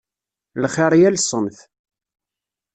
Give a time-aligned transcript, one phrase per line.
[0.61, 1.57] Lxir yal ṣṣenf.